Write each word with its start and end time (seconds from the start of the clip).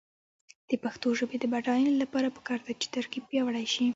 د 0.69 0.71
پښتو 0.83 1.07
ژبې 1.19 1.37
د 1.39 1.45
بډاینې 1.53 1.93
لپاره 2.03 2.33
پکار 2.37 2.59
ده 2.65 2.73
چې 2.81 2.87
ترکیب 2.95 3.23
پیاوړی 3.29 3.65
شي. 3.73 3.85